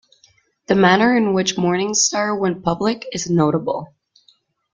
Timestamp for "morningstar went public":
1.57-3.05